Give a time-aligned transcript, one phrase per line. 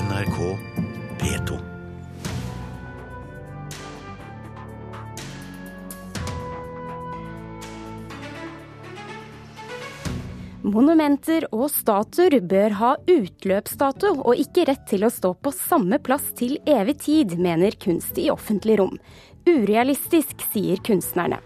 [0.00, 0.36] NRK
[1.20, 1.56] P2.
[10.62, 16.30] Monumenter og statuer bør ha utløpsdato og ikke rett til å stå på samme plass
[16.38, 18.96] til evig tid, mener Kunst i offentlig rom.
[19.44, 21.42] Urealistisk, sier kunstnerne.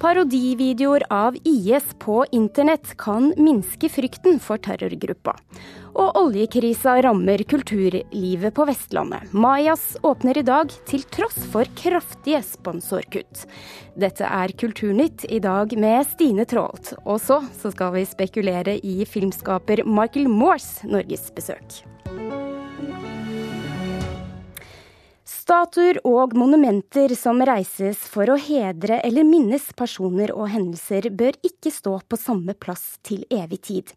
[0.00, 5.34] Parodivideoer av IS på internett kan minske frykten for terrorgruppa.
[5.92, 9.28] Og oljekrisa rammer kulturlivet på Vestlandet.
[9.36, 13.44] Majas åpner i dag til tross for kraftige sponsorkutt.
[14.00, 16.94] Dette er Kulturnytt i dag med Stine Traalt.
[17.04, 21.82] Og så, så skal vi spekulere i filmskaper Michael Moores norgesbesøk.
[25.50, 31.72] Statuer og monumenter som reises for å hedre eller minnes personer og hendelser, bør ikke
[31.74, 33.90] stå på samme plass til evig tid.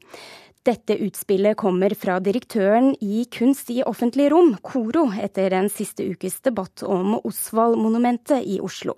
[0.65, 6.39] Dette utspillet kommer fra direktøren i Kunst i offentlig rom, KORO, etter den siste ukes
[6.41, 8.97] debatt om Osvald-monumentet i Oslo.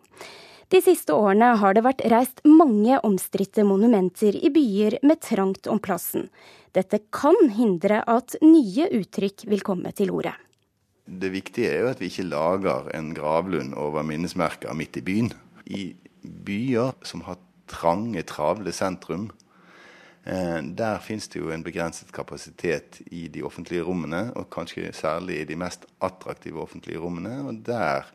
[0.72, 5.84] De siste årene har det vært reist mange omstridte monumenter i byer med trangt om
[5.84, 6.30] plassen.
[6.72, 10.38] Dette kan hindre at nye uttrykk vil komme til orde.
[11.06, 15.34] Det viktige er jo at vi ikke lager en gravlund over minnesmerker midt i byen.
[15.66, 15.96] I
[16.46, 17.38] byer som har
[17.70, 19.30] trange, travle sentrum,
[20.26, 25.42] Eh, der finnes det jo en begrenset kapasitet i de offentlige rommene, og kanskje særlig
[25.42, 27.44] i de mest attraktive offentlige rommene.
[27.46, 28.10] Og der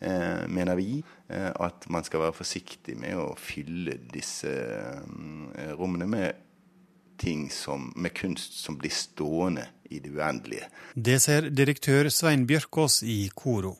[0.00, 4.52] eh, mener vi eh, at man skal være forsiktig med å fylle disse
[5.80, 6.44] rommene med
[7.16, 10.70] ting som, med kunst som blir stående i det uendelige.
[10.94, 13.76] Det ser direktør Svein Bjørkås i Koro.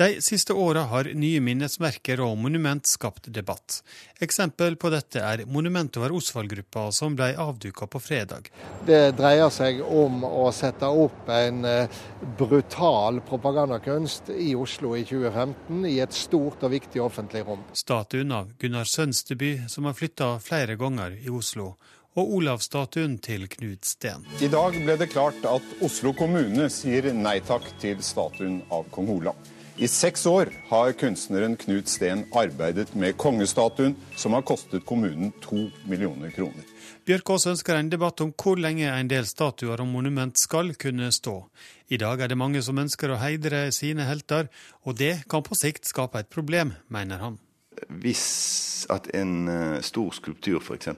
[0.00, 3.82] De siste åra har nye minnesmerker og monument skapt debatt.
[4.24, 8.48] Eksempel på dette er monumentet over Osvald-gruppa som ble avduka på fredag.
[8.86, 12.00] Det dreier seg om å sette opp en eh,
[12.38, 17.66] brutal propagandakunst i Oslo i 2015 i et stort og viktig offentlig rom.
[17.76, 21.74] Statuen av Gunnar Sønsteby, som har flytta flere ganger i Oslo,
[22.18, 24.26] og Olavsstatuen til Knut Steen.
[24.42, 29.10] I dag ble det klart at Oslo kommune sier nei takk til statuen av kong
[29.20, 29.38] Olav.
[29.80, 35.70] I seks år har kunstneren Knut Steen arbeidet med kongestatuen, som har kostet kommunen to
[35.88, 36.66] millioner kroner.
[37.08, 41.38] Bjørkås ønsker en debatt om hvor lenge en del statuer og monument skal kunne stå.
[41.88, 44.50] I dag er det mange som ønsker å heidre sine helter,
[44.84, 47.40] og det kan på sikt skape et problem, mener han.
[47.88, 50.92] Hvis at en eh, stor skulptur f.eks.,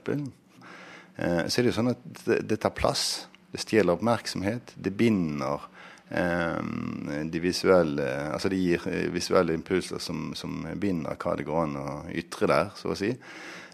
[1.15, 3.27] så er det jo sånn at det tar plass.
[3.53, 4.71] Det stjeler oppmerksomhet.
[4.81, 5.67] Det binder
[6.13, 11.61] Ehm, de visuelle, altså det gir eh, visuelle impulser som, som, binder hva det går
[11.63, 13.09] an å ytre der, så å si.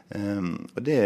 [0.09, 1.01] Og det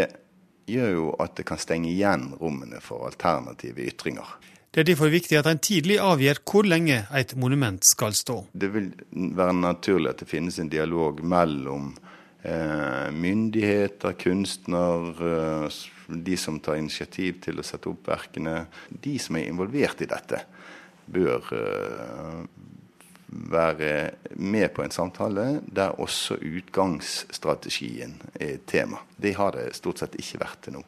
[0.71, 4.29] gjør jo at det kan stenge igjen rommene for alternative ytringer.
[4.71, 8.37] Det er derfor viktig at en tidlig avgjør hvor lenge et monument skal stå.
[8.55, 11.91] Det vil være naturlig at det finnes en dialog mellom
[12.47, 15.67] eh, myndigheter, kunstner, eh,
[16.07, 20.43] de som tar initiativ til å sette opp verkene, de som er involvert i dette
[21.05, 22.43] bør eh,
[23.53, 23.91] være
[24.35, 29.01] med på en samtale der også utgangsstrategien er tema.
[29.17, 30.83] Det har det stort sett ikke vært til nå.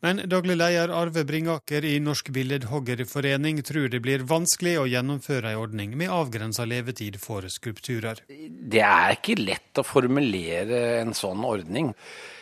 [0.00, 5.60] Men daglig leder Arve Bringaker i Norsk Billedhoggerforening tror det blir vanskelig å gjennomføre en
[5.60, 8.22] ordning med avgrensa levetid for skulpturer.
[8.26, 11.92] Det er ikke lett å formulere en sånn ordning.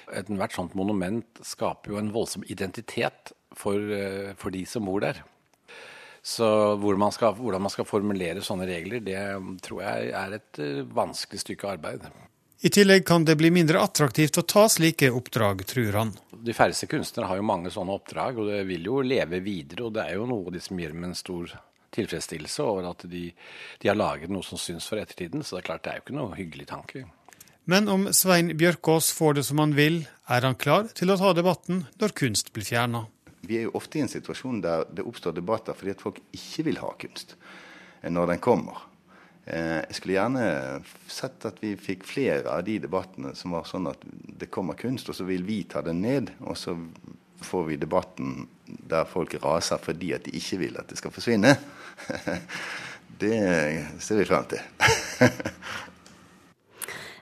[0.06, 5.24] Ethvert sånt monument skaper jo en voldsom identitet for, eh, for de som bor der.
[6.22, 6.46] Så
[6.78, 9.18] hvordan man, skal, hvordan man skal formulere sånne regler, det
[9.66, 12.06] tror jeg er et eh, vanskelig stykke arbeid.
[12.60, 16.12] I tillegg kan det bli mindre attraktivt å ta slike oppdrag, tror han.
[16.32, 19.84] De færreste kunstnere har jo mange sånne oppdrag, og det vil jo leve videre.
[19.86, 21.52] Og det er jo noe de som gir dem en stor
[21.94, 23.28] tilfredsstillelse over at de,
[23.78, 25.46] de har laget noe som syns for ettertiden.
[25.46, 27.04] Så det er klart det er jo ikke noe hyggelig tanke.
[27.68, 31.30] Men om Svein Bjørkås får det som han vil, er han klar til å ta
[31.36, 33.06] debatten når kunst blir fjerna
[33.40, 36.66] vi er jo ofte i en situasjon der det oppstår debatter fordi at folk ikke
[36.68, 37.36] vil ha kunst
[38.02, 38.87] når den kommer.
[39.48, 40.44] Eh, jeg skulle gjerne
[41.08, 45.08] sett at vi fikk flere av de debattene som var sånn at det kommer kunst,
[45.08, 46.34] og så vil vi ta den ned.
[46.44, 46.76] Og så
[47.48, 51.56] får vi debatten der folk raser fordi at de ikke vil at det skal forsvinne.
[53.18, 53.34] Det
[53.98, 54.60] ser vi frem til.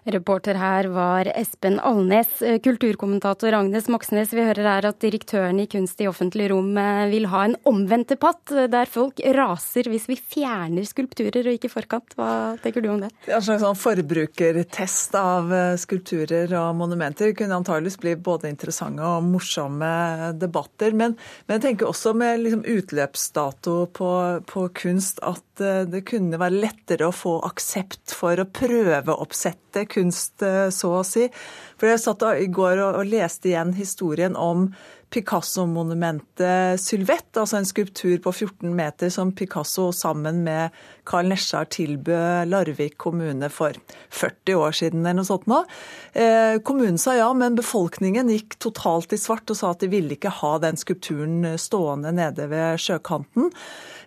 [0.06, 2.30] Reporter her var Espen Alnes.
[2.62, 7.26] Kulturkommentator Agnes Moxnes, vi hører her at direktøren i Kunst i offentlig rom eh, vil
[7.32, 12.14] ha en omvendt debatt, eh, der folk raser hvis vi fjerner skulpturer og ikke forkant.
[12.14, 12.28] Hva
[12.62, 13.10] tenker du om det?
[13.26, 19.26] En slags sånn forbrukertest av eh, skulpturer og monumenter kunne antageligvis bli både interessante og
[19.26, 19.90] morsomme
[20.38, 20.94] debatter.
[20.94, 21.18] Men,
[21.48, 24.12] men jeg tenker også med liksom utløpsdato på,
[24.46, 30.68] på kunst at det kunne være lettere å få aksept for å prøveoppsette kunst, eh,
[30.74, 31.28] så å si.
[31.76, 34.70] For jeg satt i går og, leste igjen historien om
[35.12, 40.74] Picasso-monumentet Sylvette, altså en skulptur på 14 meter som Picasso sammen med
[41.06, 43.78] Carl Nesjar tilbød Larvik kommune for
[44.10, 45.62] 40 år siden eller noe sånt nå.
[46.10, 50.18] Eh, kommunen sa ja, men befolkningen gikk totalt i svart og sa at de ville
[50.18, 53.52] ikke ha den skulpturen stående nede ved sjøkanten.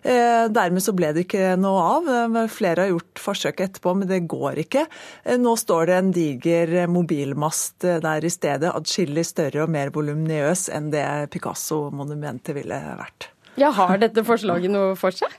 [0.02, 2.38] Eh, dermed så ble det ikke noe av.
[2.52, 4.86] Flere har gjort forsøk etterpå, men det går ikke.
[5.24, 9.92] Eh, nå står det en diger mobilmast eh, der i stedet, adskillig større og mer
[9.94, 11.04] voluminøs enn det
[11.34, 13.30] Picasso-monumentet ville vært.
[13.60, 15.32] Ja, Har dette forslaget noe for seg?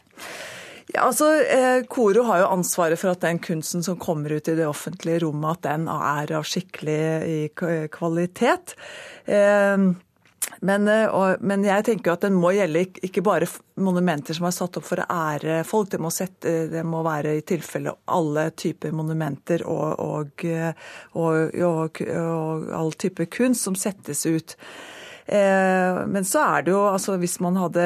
[0.92, 1.30] Ja, altså,
[1.88, 5.62] Koro har jo ansvaret for at den kunsten som kommer ut i det offentlige rommet,
[5.62, 7.54] at den er av skikkelig
[7.96, 8.76] kvalitet.
[10.60, 13.50] Men, eh, og, men, jeg tenker at den må gjelde ikke bare
[13.82, 15.92] monumenter som er satt opp for å ære folk.
[15.94, 20.46] Det må, sette, det må være i tilfelle alle typer monumenter og, og,
[21.18, 24.58] og, og all type kunst som settes ut.
[25.26, 27.84] Eh, men så er det jo, altså hvis man hadde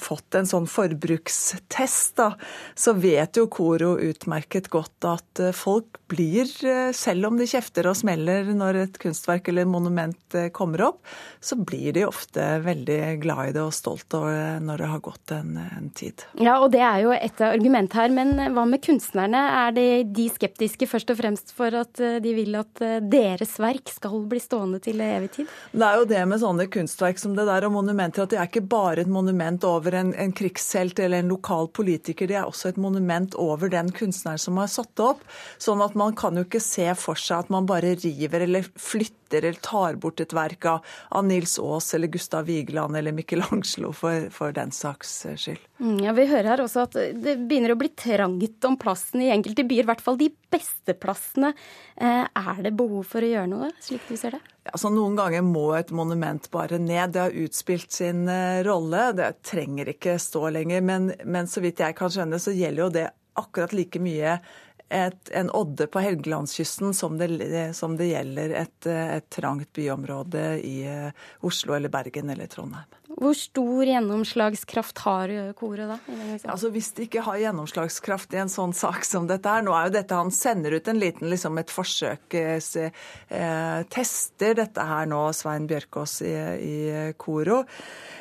[0.00, 2.32] fått en sånn forbrukstest, da,
[2.78, 7.90] så vet jo Koro utmerket godt at eh, folk blir, eh, selv om de kjefter
[7.90, 11.02] og smeller når et kunstverk eller monument kommer opp,
[11.40, 15.34] så blir de ofte veldig glad i det og stolt over når det har gått
[15.36, 16.24] en, en tid.
[16.40, 19.44] Ja, og det er jo et argument her, men hva med kunstnerne?
[19.58, 24.22] Er de, de skeptiske først og fremst for at de vil at deres verk skal
[24.28, 25.52] bli stående til evig tid?
[25.72, 28.40] Det er jo det med sånne kunstverk kunstverk som det der, og monumenter, at det
[28.40, 32.48] er ikke bare et monument over en, en krigshelt eller en lokal politiker, det er
[32.48, 35.24] også et monument over den kunstneren som har satt det opp.
[35.58, 39.44] Sånn at man kan jo ikke se for seg at man bare river eller flytter
[39.44, 44.30] eller tar bort et verk av, av Nils Aas eller Gustav Vigeland eller Michelangelo for,
[44.32, 45.60] for den saks skyld.
[45.78, 49.32] Mm, ja, Vi hører her også at det begynner å bli trangt om plassen i
[49.34, 49.84] enkelte byer.
[49.84, 51.52] I hvert fall de beste plassene.
[52.00, 54.42] Eh, er det behov for å gjøre noe, slik du ser det?
[54.68, 57.14] Ja, så Noen ganger må et monument bare ned.
[57.14, 59.12] Det har utspilt sin eh, rolle.
[59.16, 60.82] Det trenger ikke stå lenger.
[60.84, 63.06] Men, men så vidt jeg kan skjønne, så gjelder jo det
[63.38, 64.36] akkurat like mye
[64.88, 67.30] et, en odde på Helgelandskysten som det,
[67.76, 72.97] som det gjelder et, et, trangt byområde i eh, Oslo eller Bergen eller Trondheim.
[73.18, 75.96] Hvor stor gjennomslagskraft har koret da?
[76.46, 79.88] Altså Hvis de ikke har gjennomslagskraft i en sånn sak som dette her Nå er
[79.88, 82.90] jo dette Han sender ut en liten liksom et forsøk, eh,
[83.34, 86.78] eh tester dette her nå, Svein Bjørkås i, i
[87.18, 87.64] Koro.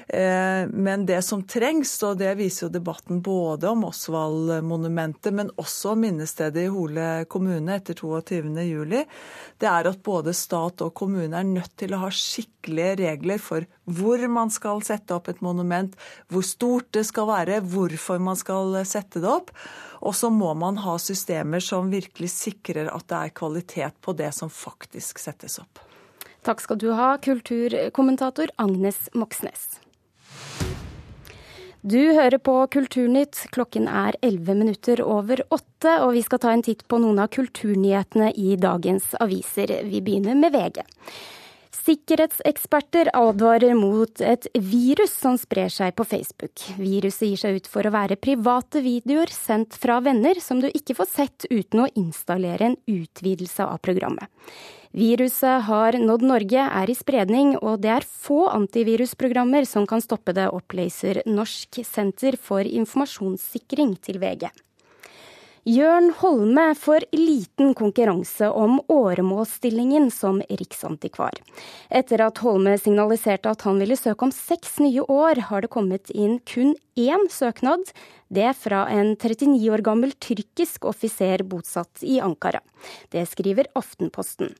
[0.07, 5.94] Eh, men det som trengs, og det viser jo debatten både om Osvald-monumentet, men også
[5.94, 9.03] om minnestedet i Hole kommune etter 22.07,
[9.59, 13.67] det er at både stat og kommune er nødt til å ha skikkelige regler for
[13.88, 15.95] hvor man skal sette opp et monument,
[16.28, 19.54] hvor stort det skal være, hvorfor man skal sette det opp.
[20.04, 24.30] Og så må man ha systemer som virkelig sikrer at det er kvalitet på det
[24.36, 25.81] som faktisk settes opp.
[26.45, 29.80] Takk skal du ha, kulturkommentator Agnes Moxnes.
[31.88, 33.45] Du hører på Kulturnytt.
[33.56, 37.30] Klokken er 11 minutter over åtte, og vi skal ta en titt på noen av
[37.31, 39.72] kulturnyhetene i dagens aviser.
[39.88, 40.81] Vi begynner med VG.
[41.74, 46.64] Sikkerhetseksperter advarer mot et virus som sprer seg på Facebook.
[46.80, 50.97] Viruset gir seg ut for å være private videoer sendt fra venner som du ikke
[50.97, 54.31] får sett uten å installere en utvidelse av programmet.
[54.97, 60.33] Viruset har nådd Norge, er i spredning, og det er få antivirusprogrammer som kan stoppe
[60.33, 64.47] det, oppleser Norsk senter for informasjonssikring til VG.
[65.68, 71.36] Jørn Holme får liten konkurranse om åremålsstillingen som riksantikvar.
[71.92, 76.14] Etter at Holme signaliserte at han ville søke om seks nye år, har det kommet
[76.16, 77.83] inn kun én søknad,
[78.31, 82.64] det fra en 39 år gammel tyrkisk offiser bosatt i Ankara.
[83.12, 84.56] Det skriver Aftenposten.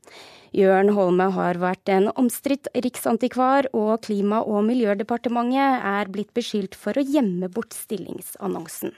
[0.52, 7.00] Jørn Holme har vært en omstridt riksantikvar, og Klima- og miljødepartementet er blitt beskyldt for
[7.00, 8.92] å gjemme bort stillingsannonsen.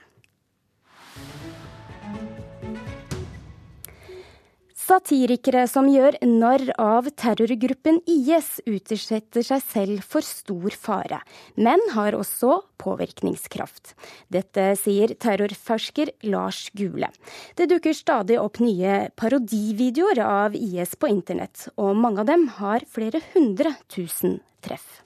[4.81, 11.19] Satirikere som gjør narr av terrorgruppen IS, utsetter seg selv for stor fare,
[11.53, 13.93] men har også påvirkningskraft.
[14.33, 17.11] Dette sier terrorfersker Lars Gule.
[17.53, 22.87] Det dukker stadig opp nye parodivideoer av IS på internett, og mange av dem har
[22.89, 25.03] flere hundre tusen treff.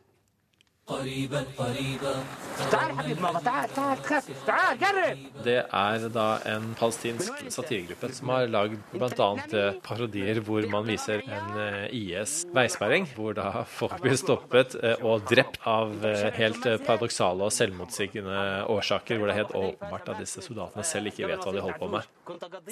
[5.43, 9.29] Det er da en palestinsk satiregruppe som har lagd bl.a.
[9.49, 15.25] Eh, parodier hvor man viser en eh, IS-veisperring, hvor da folk blir stoppet eh, og
[15.31, 16.05] drept av
[16.37, 21.31] helt paradoksale og selvmotsigende årsaker, hvor det er helt åpenbart at disse soldatene selv ikke
[21.33, 22.13] vet hva de holder på med.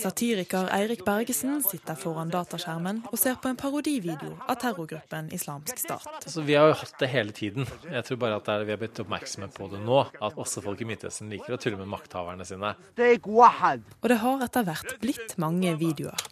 [0.05, 6.05] Satiriker Eirik Bergesen sitter foran dataskjermen og ser på en parodivideo av terrorgruppen Islamsk Stat.
[6.21, 7.65] Altså, vi har jo hatt det hele tiden.
[8.03, 10.01] Jeg tror bare at er, vi har blitt oppmerksomme på det nå.
[10.19, 12.73] At også folk i Midtøsten liker å tulle med makthaverne sine.
[12.99, 16.25] Og det har etter hvert blitt mange videoer.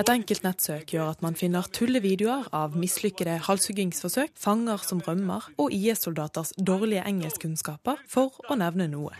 [0.00, 5.76] Et enkelt nettsøk gjør at man finner tullevideoer av mislykkede halshuggingsforsøk, fanger som rømmer og
[5.76, 9.12] IS-soldaters dårlige engelskkunnskaper, for å nevne noe.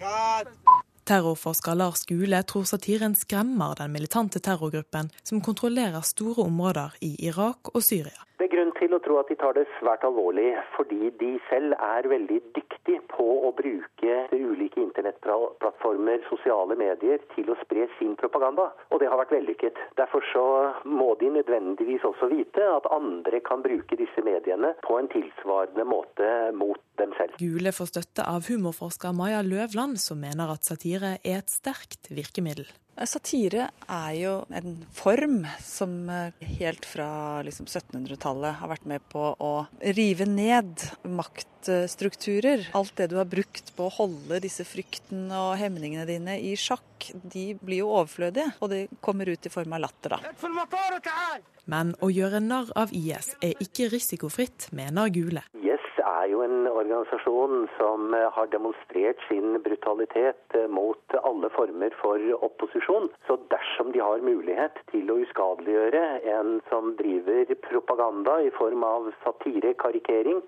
[1.05, 7.75] Terrorforsker Lars Gule tror satiren skremmer den militante terrorgruppen som kontrollerer store områder i Irak
[7.75, 8.25] og Syria.
[8.41, 11.75] Det er grunn til å tro at de tar det svært alvorlig, fordi de selv
[11.77, 18.71] er veldig dyktige på å bruke ulike internettplattformer, sosiale medier, til å spre sin propaganda.
[18.89, 19.85] Og det har vært vellykket.
[20.01, 20.47] Derfor så
[20.89, 26.33] må de nødvendigvis også vite at andre kan bruke disse mediene på en tilsvarende måte
[26.57, 27.37] mot dem selv.
[27.45, 32.73] Gule får støtte av humorforsker Maja Løvland, som mener at satire er et sterkt virkemiddel.
[33.09, 39.23] Satire er jo en form som eh, helt fra liksom 1700-tallet har vært med på
[39.41, 39.53] å
[39.97, 42.69] rive ned maktstrukturer.
[42.77, 47.09] Alt det du har brukt på å holde disse fryktene og hemningene dine i sjakk,
[47.23, 48.51] de blir jo overflødige.
[48.61, 51.41] Og det kommer ut i form av latter, da.
[51.71, 55.45] Men å gjøre narr av IS er ikke risikofritt, mener Gule.
[55.57, 55.87] IS
[56.21, 62.19] er jo en organisasjon som eh, har demonstrert sin brutalitet eh, mot alle former for
[62.49, 62.90] opposisjon.
[63.27, 66.03] Så dersom de har mulighet til å uskadeliggjøre
[66.35, 70.41] en som driver propaganda i form av satire, karikering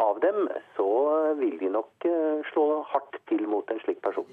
[0.00, 0.46] av dem,
[0.78, 0.88] så
[1.40, 4.24] vil de nok eh, slå hardt til mot en slik person.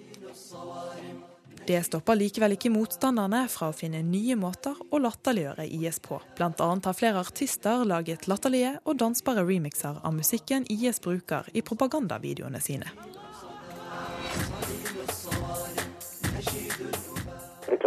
[1.68, 6.22] Det stopper likevel ikke motstanderne fra å finne nye måter å latterliggjøre IS på.
[6.40, 11.66] Blant annet har flere artister laget latterlige og dansbare remixer av musikken IS bruker i
[11.68, 12.88] propagandavideoene sine.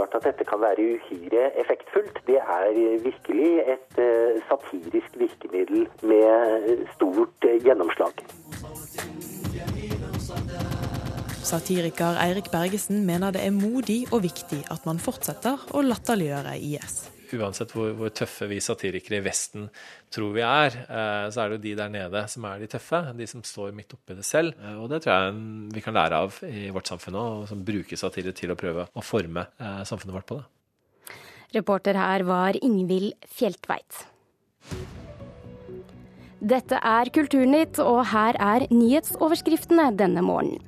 [0.00, 2.20] Klart at dette kan være uhyre effektfullt.
[2.26, 2.72] Det er
[3.04, 8.14] virkelig et eh, satirisk virkemiddel med stort eh, gjennomslag.
[11.50, 17.19] Satiriker Eirik Bergesen mener det er modig og viktig at man fortsetter å latterliggjøre IS.
[17.38, 19.68] Uansett hvor, hvor, tøffe vi satirikere i Vesten
[20.12, 23.02] tror vi er, eh, så er det jo de der nede som er de tøffe.
[23.16, 24.56] De som står midt oppi det selv.
[24.58, 28.00] Eh, og det tror jeg vi kan lære av i vårt samfunn òg, som bruker
[28.00, 30.46] satire til å prøve å forme eh, samfunnet vårt på det.
[31.54, 34.04] Reporter her var Ingvild Fjeltveit.
[36.40, 40.62] Dette er Kulturnytt, og her er nyhetsoverskriftene denne morgenen.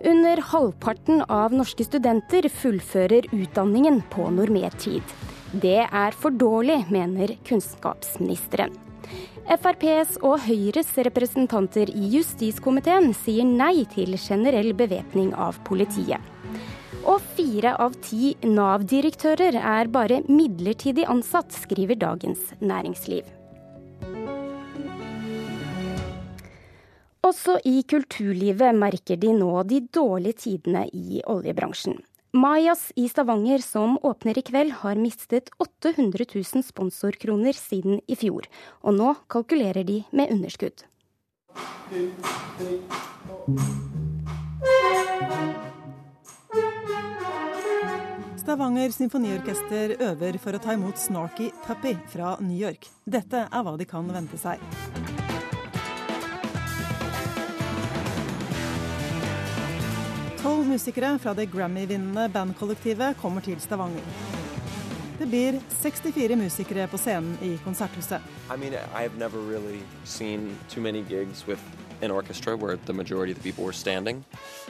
[0.00, 4.80] Under halvparten av norske studenter fullfører utdanningen på normert
[5.50, 8.70] Det er for dårlig, mener kunnskapsministeren.
[9.50, 16.22] FrPs og Høyres representanter i justiskomiteen sier nei til generell bevæpning av politiet.
[17.02, 23.26] Og fire av ti Nav-direktører er bare midlertidig ansatt, skriver Dagens Næringsliv.
[27.26, 31.98] Også i kulturlivet merker de nå de dårlige tidene i oljebransjen.
[32.32, 38.46] Mayas i Stavanger, som åpner i kveld, har mistet 800 000 sponsorkroner siden i fjor.
[38.86, 40.86] Og nå kalkulerer de med underskudd.
[48.38, 52.86] Stavanger symfoniorkester øver for å ta imot Snarky Puppy fra New York.
[53.10, 54.62] Dette er hva de kan vente seg.
[60.50, 64.02] Tolv musikere fra det Grammy-vinnende bandkollektivet kommer til Stavanger.
[65.20, 68.18] Det blir 64 musikere på scenen i Konserthuset.
[68.50, 68.74] I mean,
[69.30, 69.78] really
[72.02, 74.24] an orchestra where the majority of the people were standing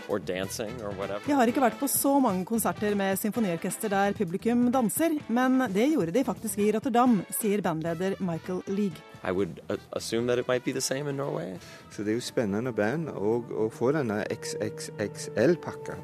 [0.09, 1.25] or dancing or whatever.
[1.27, 5.95] Jeg har ikke vært på så mange konserter med symfoniorkester der publikum danser, men det
[5.95, 9.10] gjorde de faktisk i Rotterdam, sier bandleder Michael League.
[9.23, 9.61] I would
[9.93, 11.59] assume that it might be the same in Norway.
[11.91, 15.99] Så det er jo spennende band å få denne XXXL-pakka.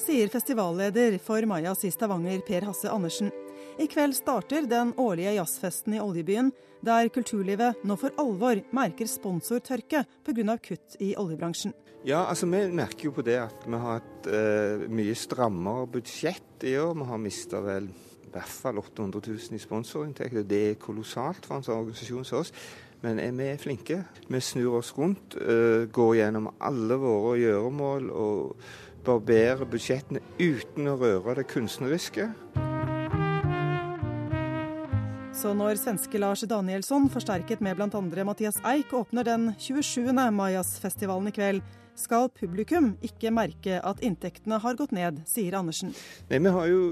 [0.00, 3.32] Sier festivalleder for Majas i Stavanger, Per Hasse Andersen.
[3.80, 6.50] I kveld starter den årlige jazzfesten i oljebyen,
[6.84, 10.56] der kulturlivet nå for alvor merker sponsortørke pga.
[10.58, 11.74] kutt i oljebransjen.
[12.04, 16.64] Ja, altså Vi merker jo på det at vi har hatt uh, mye strammere budsjett
[16.64, 16.94] i år.
[16.96, 17.90] Vi har mista vel
[18.30, 20.46] i hvert fall 800 000 i sponsorinntekter.
[20.46, 22.52] Det er kolossalt for en sånn organisasjon som oss.
[23.02, 24.02] Men er vi flinke.
[24.28, 28.56] Vi snur oss rundt, uh, går gjennom alle våre gjøremål og
[29.04, 32.28] barberer budsjettene uten å røre det kunstneriske.
[35.40, 38.24] Så når svenske Lars Danielsson, forsterket med bl.a.
[38.28, 40.12] Mathias Eik, åpner den 27.
[40.36, 41.62] Majas-festivalen i kveld,
[41.96, 45.94] skal publikum ikke merke at inntektene har gått ned, sier Andersen.
[46.28, 46.82] Nei, Vi har jo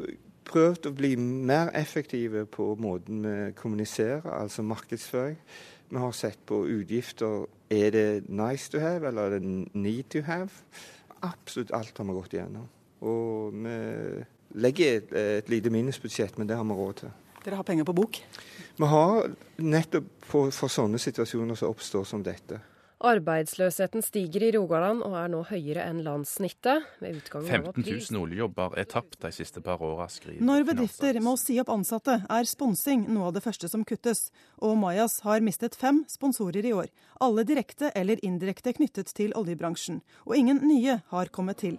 [0.49, 5.39] prøvd å bli mer effektive på måten vi kommuniserer, altså markedsføring.
[5.89, 7.47] Vi har sett på utgifter.
[7.71, 10.49] Er det nice to have, eller er det need to have?
[11.23, 12.69] Absolutt alt har vi gått igjennom.
[13.01, 13.79] Og vi
[14.61, 17.17] legger et, et lite minusbudsjett, men det har vi råd til.
[17.45, 18.19] Dere har penger på bok?
[18.79, 19.31] Vi har
[19.65, 22.61] nettopp for, for sånne situasjoner som oppstår som dette.
[22.99, 26.83] Arbeidsløsheten stiger i Rogaland og er nå høyere enn landssnittet.
[26.99, 31.71] 15 000 oljejobber er tapt de siste par åra, skriver Når bedrifter må si opp
[31.71, 34.33] ansatte, er sponsing noe av det første som kuttes.
[34.59, 36.91] Og Majas har mistet fem sponsorer i år.
[37.23, 40.03] Alle direkte eller indirekte knyttet til oljebransjen.
[40.27, 41.79] Og ingen nye har kommet til.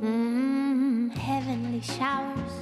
[0.00, 1.10] Mm,
[1.82, 2.56] showers,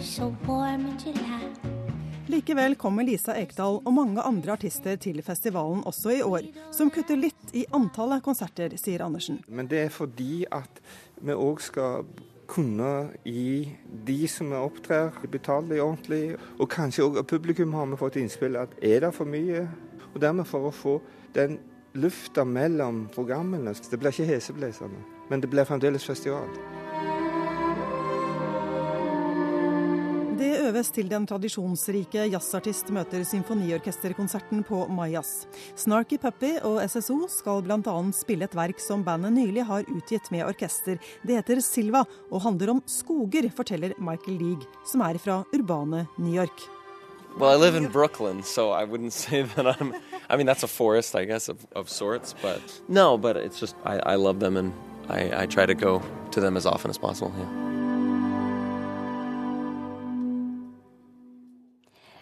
[0.00, 1.85] so warm in July.
[2.26, 7.18] Likevel kommer Lisa Ekdal og mange andre artister til festivalen også i år, som kutter
[7.20, 9.38] litt i antallet konserter, sier Andersen.
[9.46, 10.80] Men det er fordi at
[11.22, 12.08] vi òg skal
[12.50, 16.36] kunne gi de som er opptrer, betale ordentlig.
[16.58, 19.66] Og kanskje òg publikum har vi fått innspill at er det for mye?
[20.12, 20.96] Og dermed for å få
[21.36, 21.60] den
[21.94, 23.74] lufta mellom programmene.
[23.74, 24.98] Det blir ikke heseblesende,
[25.30, 26.50] men det blir fremdeles festival.
[30.36, 35.46] Det øves til den tradisjonsrike jazzartist møter symfoniorkesterkonserten på Majas.
[35.80, 37.94] Snarky Puppy og SSO skal bl.a.
[38.12, 41.00] spille et verk som bandet nylig har utgitt med orkester.
[41.24, 46.34] Det heter Silva og handler om skoger, forteller Michael League, som er fra urbane New
[46.36, 46.68] York.
[47.38, 49.94] Well, I live in Brooklyn, so I wouldn't say that I'm.
[50.28, 53.74] I mean, that's a forest, I guess, of, of sorts, but no, but it's just
[53.86, 54.74] I, I love them and
[55.08, 56.02] I, I try to go
[56.32, 57.32] to them as often as possible.
[57.38, 57.65] Yeah.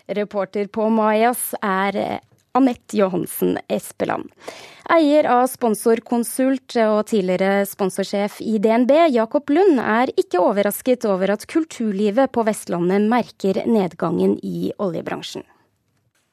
[0.07, 2.19] Reporter på Majas er eh,
[2.55, 4.29] Anette Johansen Espeland.
[4.93, 11.47] Eier av Sponsorkonsult og tidligere sponsorsjef i DNB, Jakob Lund, er ikke overrasket over at
[11.51, 15.47] kulturlivet på Vestlandet merker nedgangen i oljebransjen.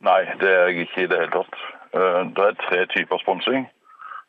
[0.04, 1.60] Nei, det er jeg ikke i det hele tatt.
[1.96, 3.70] Eh, det er tre typer sponsing.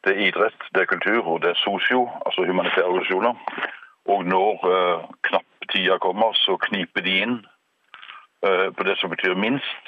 [0.06, 3.34] Det er idrett, det er kultur og det er sosio, altså humanitære organisasjoner.
[4.10, 7.51] Og når knapptida knapp tida kommer, så kniper de inn Eh,
[8.76, 9.84] på det som betyr minst.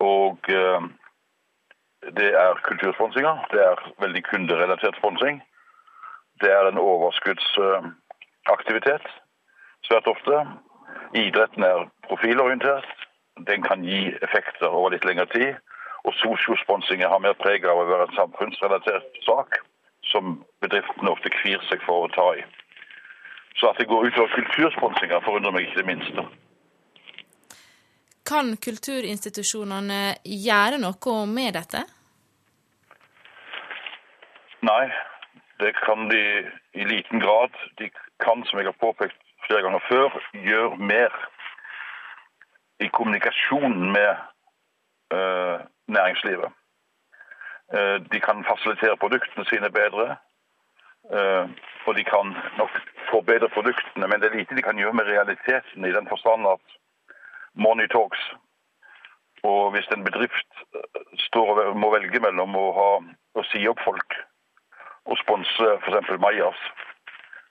[0.00, 0.82] Og eh,
[2.18, 3.32] det er kultursponsinga.
[3.52, 5.42] Det er veldig kunderelatert sponsing.
[6.42, 9.06] Det er en overskuddsaktivitet
[9.86, 10.34] svært ofte.
[11.14, 12.88] Idretten er profilorientert.
[13.48, 15.54] Den kan gi effekter over litt lengre tid.
[16.04, 19.48] Og sosiosponsing har mer preg av å være en samfunnsrelatert sak
[20.10, 22.42] som bedriftene ofte kvir seg for å ta i.
[23.60, 26.22] Så at det går utover kultursponsinga forundrer meg ikke det minste.
[28.32, 31.82] Kan kulturinstitusjonene gjøre noe med dette?
[34.64, 34.86] Nei,
[35.60, 36.22] det kan de
[36.80, 37.52] i liten grad.
[37.76, 37.90] De
[38.24, 40.16] kan, som jeg har påpekt flere ganger før,
[40.48, 41.12] gjøre mer
[42.80, 44.10] i kommunikasjonen med
[45.12, 45.60] uh,
[45.92, 46.56] næringslivet.
[47.76, 50.16] Uh, de kan fasilitere produktene sine bedre.
[51.12, 51.52] Uh,
[51.84, 55.84] og de kan nok forbedre produktene, men det er lite de kan gjøre med realiteten,
[55.84, 56.78] i den forstand at
[57.54, 58.20] money talks.
[59.42, 62.90] Og hvis en bedrift eh, står og må velge mellom å, ha,
[63.38, 64.18] å si opp folk
[65.10, 66.12] og sponse f.eks.
[66.22, 66.58] Majas,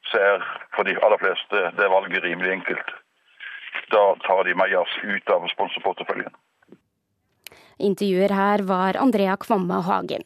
[0.07, 2.93] så er for de aller fleste det valget rimelig enkelt.
[3.91, 6.31] Da tar de Majas ut av sponsorporteføljen.
[7.81, 10.23] Intervjuer her var Andrea Kvamme Hagen.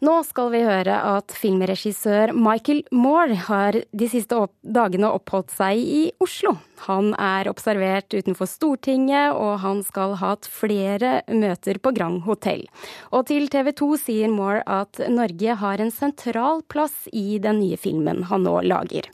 [0.00, 6.00] Nå skal vi høre at filmregissør Michael Moore har de siste dagene oppholdt seg i
[6.24, 6.54] Oslo.
[6.86, 12.64] Han er observert utenfor Stortinget, og han skal ha hatt flere møter på Grand Hotell.
[13.12, 17.76] Og til TV 2 sier Moore at Norge har en sentral plass i den nye
[17.76, 19.12] filmen han nå lager.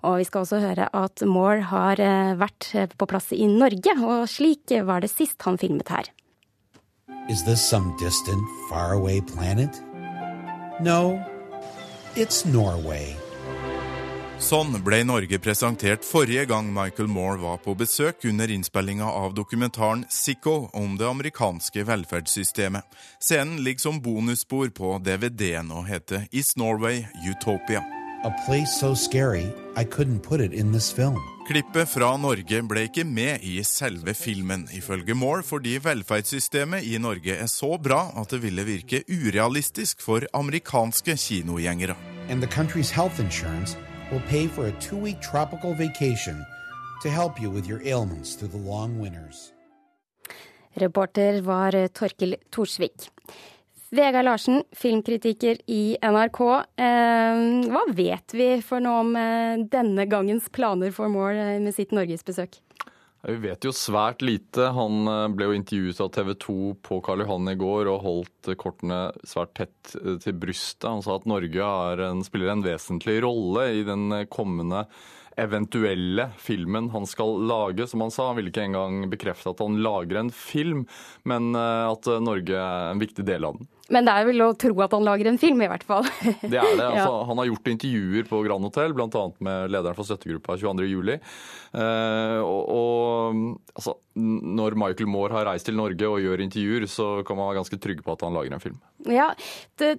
[0.00, 4.24] Og vi skal også høre at Moore har eh, vært på plass i Norge, og
[4.32, 6.08] slik var det sist han filmet her.
[7.28, 9.91] Is this some distant, faraway planet?
[10.84, 11.22] No,
[12.16, 13.14] it's Norway.
[14.42, 20.02] Sånn ble Norge presentert forrige gang Michael Moore var på besøk under innspillinga av dokumentaren
[20.10, 22.82] Sicko om det amerikanske velferdssystemet.
[23.22, 28.01] Scenen ligger som bonusspor på DVD-en og heter Is Norway Utopia.
[28.24, 31.18] A place so scary I couldn't put it in this film.
[31.48, 37.34] Klippet fra Norge ble ikke med i selve filmen, ifølge Moore, fordi velferdssystemet i Norge
[37.34, 41.96] er så bra at det ville virke urealistisk for amerikanske kinogjengere.
[42.28, 43.76] And the country's health insurance
[44.12, 46.44] will pay for a two week tropical vacation
[47.02, 49.52] to help you with your ailments through the long winters.
[50.74, 53.10] Reporter var Torkil Thorsvik.
[53.92, 56.40] Vegard Larsen, filmkritiker i NRK.
[56.80, 61.92] Eh, hva vet vi for noe om eh, denne gangens planer for Moore med sitt
[61.92, 62.56] norgesbesøk?
[63.28, 64.70] Vi vet jo svært lite.
[64.72, 65.04] Han
[65.36, 66.54] ble jo intervjuet av TV 2
[66.88, 69.92] på Karl Johan i går og holdt kortene svært tett
[70.24, 70.88] til brystet.
[70.88, 71.68] Han sa at Norge
[72.08, 74.86] en, spiller en vesentlig rolle i den kommende
[75.38, 78.30] eventuelle filmen han skal lage, som han sa.
[78.32, 80.82] Han ville ikke engang bekrefte at han lager en film,
[81.28, 83.70] men at Norge er en viktig del av den.
[83.92, 86.06] Men det er vel å tro at han lager en film, i hvert fall.
[86.52, 86.86] Det er det.
[86.86, 87.24] Altså, ja.
[87.28, 89.24] Han har gjort intervjuer på Grand Hotel, bl.a.
[89.44, 91.12] med lederen for støttegruppa 22.07.
[91.72, 97.08] Eh, og, og altså, når Michael Moore har reist til Norge og gjør intervjuer, så
[97.26, 98.80] kan man være ganske trygg på at han lager en film.
[99.08, 99.30] Ja,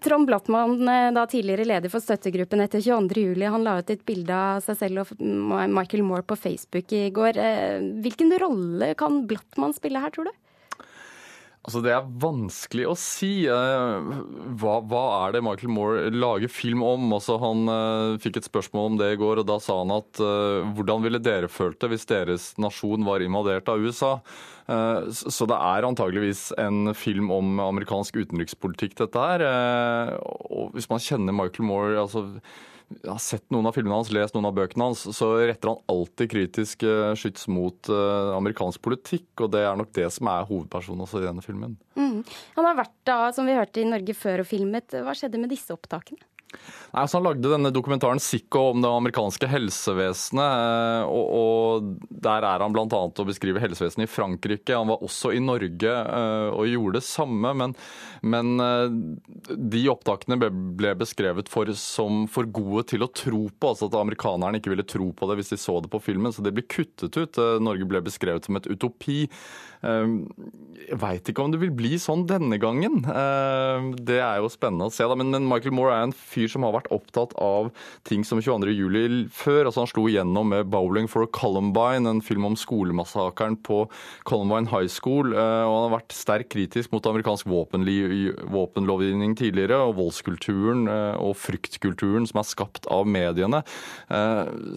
[0.03, 4.37] Trond Blattmann, eh, da tidligere leder for støttegruppen etter 22.07, han la ut et bilde
[4.37, 7.41] av seg selv og Michael Moore på Facebook i går.
[7.41, 10.33] Eh, hvilken rolle kan Blattmann spille her, tror du?
[11.63, 13.45] Altså, Det er vanskelig å si.
[13.47, 14.07] Eh,
[14.59, 17.05] hva, hva, er det Michael Moore lager film om?
[17.15, 20.19] Altså, han uh, fikk et spørsmål om det i går, og da sa han at
[20.19, 24.17] uh, hvordan ville dere følt det hvis deres nasjon var invadert av USA?
[24.67, 29.47] Uh, så det er antageligvis en film om amerikansk utenrikspolitikk, dette her.
[30.51, 32.27] Og hvis man kjenner Michael Moore altså
[33.05, 36.31] har sett noen av filmene hans, lest noen av bøkene hans, så retter han alltid
[36.33, 41.05] kritisk uh, skyts mot uh, amerikansk politikk, og det er nok det som er hovedpersonen
[41.05, 41.77] også i denne filmen.
[41.99, 42.21] Mm.
[42.57, 44.95] Han har vært da, som vi hørte, i Norge før og filmet.
[45.03, 46.23] Hva skjedde med disse opptakene?
[46.93, 50.59] Nei, altså Han lagde denne dokumentaren 'Sicko' om det amerikanske helsevesenet.
[50.61, 51.87] Eh, og, og
[52.23, 52.85] Der er han bl.a.
[52.85, 54.77] å beskrive helsevesenet i Frankrike.
[54.77, 57.55] Han var også i Norge eh, og gjorde det samme.
[57.57, 57.73] Men,
[58.21, 63.73] men eh, de opptakene ble beskrevet for, som for gode til å tro på.
[63.73, 66.29] altså At amerikanerne ikke ville tro på det hvis de så det på filmen.
[66.29, 67.41] Så det ble kuttet ut.
[67.63, 69.23] Norge ble beskrevet som et utopi.
[69.83, 73.01] Jeg veit ikke om det vil bli sånn denne gangen.
[73.99, 75.03] Det er jo spennende å se.
[75.19, 77.69] Men Michael Moore er en fyr som har vært opptatt av
[78.07, 79.65] ting som 22.07 før.
[79.65, 83.89] altså Han slo igjennom med 'Bowling for Columbine', en film om skolemassakren på
[84.23, 85.33] Columbine High School.
[85.33, 92.39] Og han har vært sterkt kritisk mot amerikansk våpenlovgivning tidligere, og voldskulturen og fryktkulturen som
[92.39, 93.63] er skapt av mediene.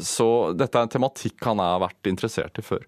[0.00, 2.86] Så dette er en tematikk han har vært interessert i før.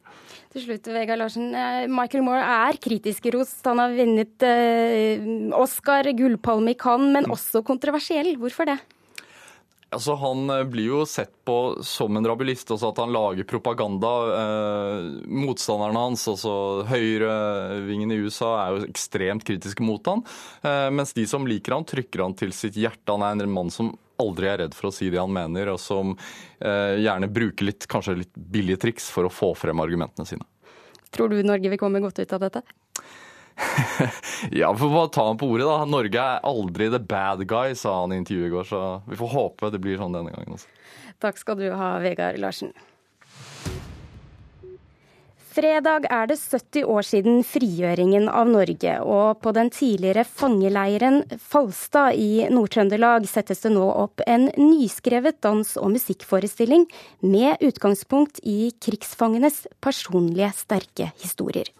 [0.54, 1.50] Til slutt, Vegard Larsen.
[1.92, 3.60] Michael Moore er kritisk rost.
[3.68, 8.32] Han har vunnet eh, Oscar, gullpalme i Cannes, men også kontroversiell.
[8.40, 8.78] Hvorfor det?
[9.88, 14.10] Altså, Han eh, blir jo sett på som en rabulist, også at han lager propaganda.
[14.36, 20.24] Eh, motstanderne hans, altså høyrevingen i USA, er jo ekstremt kritiske mot han,
[20.60, 23.08] eh, mens de som liker han, trykker han til sitt hjerte.
[23.14, 25.80] Han er en mann som aldri er redd for å si det han mener, og
[25.82, 30.46] som eh, gjerne bruker litt, kanskje litt billige triks for å få frem argumentene sine.
[31.14, 32.62] Tror du Norge vil komme godt ut av dette?
[34.60, 35.84] ja, vi får bare ta ham på ordet, da.
[35.88, 38.68] Norge er aldri the bad guy, sa han i intervjuet i går.
[38.68, 40.70] Så vi får håpe det blir sånn denne gangen også.
[41.22, 42.74] Takk skal du ha, Vegard Larsen.
[45.58, 52.14] Fredag er det 70 år siden frigjøringen av Norge, og på den tidligere fangeleiren Falstad
[52.14, 56.86] i Nord-Trøndelag settes det nå opp en nyskrevet dans- og musikkforestilling
[57.26, 61.72] med utgangspunkt i krigsfangenes personlige sterke historier.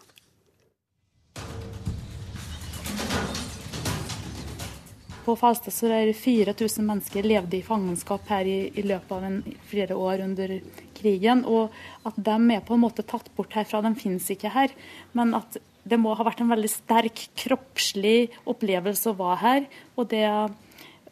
[5.23, 9.31] På Falstad så er det 4000 mennesker levde i fangenskap her i, i løpet av
[9.31, 10.59] en, flere år under
[10.99, 11.45] krigen.
[11.49, 11.75] Og
[12.09, 13.83] at de er på en måte tatt bort herfra.
[13.85, 14.75] De finnes ikke her.
[15.17, 19.69] Men at det må ha vært en veldig sterk kroppslig opplevelse å være her.
[19.97, 20.27] Og det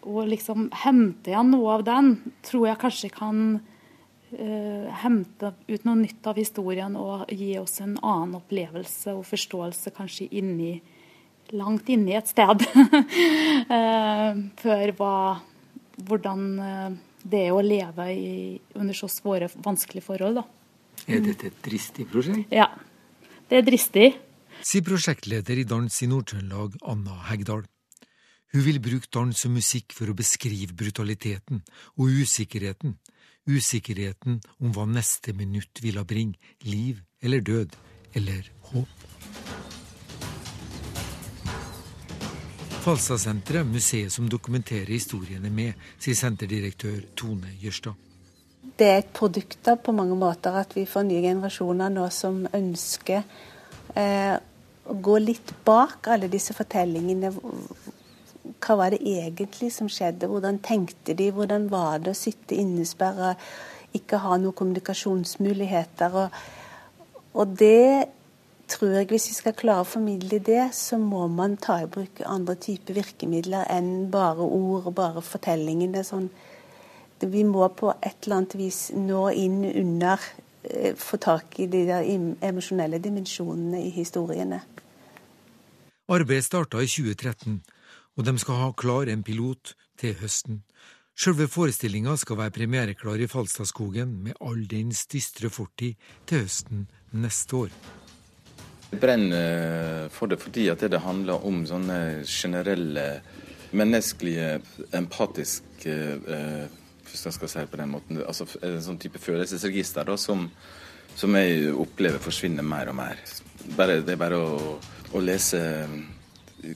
[0.06, 2.12] å liksom hente igjen noe av den,
[2.46, 7.96] tror jeg kanskje kan uh, hente ut noe nytt av historien og gi oss en
[8.02, 10.76] annen opplevelse og forståelse kanskje inni
[11.54, 12.64] langt inne i et sted.
[14.62, 15.16] Før hva,
[16.08, 16.46] hvordan
[17.30, 18.34] det er å leve i,
[18.78, 20.40] under så svåre, vanskelige forhold.
[20.40, 20.44] Da.
[21.06, 22.52] Er dette et dristig prosjekt?
[22.54, 22.70] Ja,
[23.50, 24.06] det er dristig.
[24.66, 27.66] Sier prosjektleder i Dans i Nord-Trøndelag, Anna Hegdal.
[28.54, 31.60] Hun vil bruke dans og musikk for å beskrive brutaliteten
[31.98, 32.94] og usikkerheten
[33.46, 37.76] usikkerheten om hva neste minutt ville bringe, liv eller død,
[38.18, 39.15] eller håp.
[42.86, 47.96] Falstadsenteret, museet som dokumenterer historiene med, sier senterdirektør Tone Jørstad.
[48.78, 52.44] Det er et produkt da, på mange måter at vi får nye generasjoner nå som
[52.54, 53.24] ønsker
[53.98, 54.36] eh,
[54.86, 57.32] å gå litt bak alle disse fortellingene.
[58.62, 60.30] Hva var det egentlig som skjedde?
[60.30, 61.32] Hvordan tenkte de?
[61.34, 63.34] Hvordan var det å sitte innesperra,
[63.98, 66.20] ikke ha noen kommunikasjonsmuligheter?
[66.22, 66.38] Og,
[67.34, 68.12] og det
[68.70, 72.22] tror jeg hvis vi skal klare å formidle det, så må man ta i bruk
[72.26, 76.02] andre typer virkemidler enn bare ord og bare fortellingene.
[76.06, 76.28] Sånn.
[77.22, 80.20] Vi må på et eller annet vis nå inn under,
[80.64, 82.04] eh, få tak i de der
[82.42, 84.60] emosjonelle dimensjonene i historiene.
[86.08, 87.62] Arbeidet starta i 2013,
[88.16, 90.62] og de skal ha klar en pilot til høsten.
[91.16, 97.56] Sjølve forestillinga skal være premiereklar i Falstadskogen med all dens dystre fortid til høsten neste
[97.56, 97.70] år.
[98.90, 103.06] Jeg brenner for det fordi at det handler om sånne generelle,
[103.76, 104.60] menneskelige,
[104.94, 105.94] empatiske
[106.36, 106.66] eh,
[107.06, 108.20] Hvis jeg skal si det på den måten.
[108.22, 110.46] altså En sånn type følelsesregister da, som,
[111.14, 113.22] som, jeg opplever forsvinner mer og mer.
[113.76, 114.76] Bare, det er bare å,
[115.14, 115.60] å lese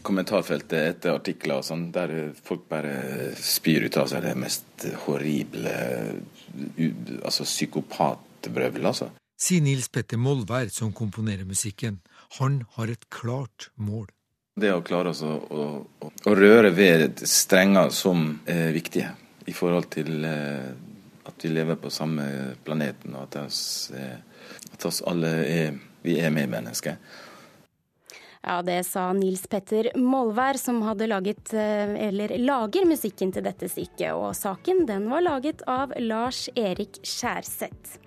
[0.07, 5.73] kommentarfeltet etter artikler og sånn, der folk bare spyr ut av seg det mest horrible
[7.25, 12.01] altså psykopatbrøvel, altså sier Nils Petter Molvær, som komponerer musikken.
[12.39, 14.09] Han har et klart mål.
[14.61, 15.67] Det å klare å, å,
[16.29, 19.15] å røre ved strenger som er viktige
[19.49, 20.69] i forhold til eh,
[21.25, 22.27] at vi lever på samme
[22.65, 23.63] planeten, og at oss,
[23.97, 24.19] eh,
[24.75, 25.75] at oss alle er,
[26.05, 26.99] vi er medmennesker.
[28.41, 33.69] Ja, det sa Nils Petter Molvær, som hadde laget, eh, eller lager musikken til dette
[33.69, 34.13] stykket.
[34.17, 37.99] Og saken den var laget av Lars Erik Skjærseth.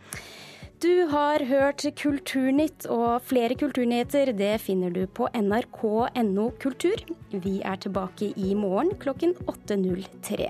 [0.84, 7.00] Du har hørt Kulturnytt, og flere kulturnyheter det finner du på nrk.no kultur.
[7.32, 10.50] Vi er tilbake i morgen klokken 8.03.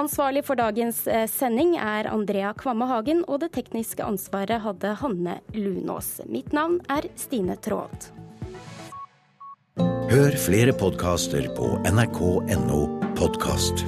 [0.00, 5.38] Ansvarlig for dagens eh, sending er Andrea Kvamme Hagen, og det tekniske ansvaret hadde Hanne
[5.52, 6.22] Lunås.
[6.24, 8.14] Mitt navn er Stine Traalt.
[10.10, 13.84] Hør flere podkaster på nrk.no podkast.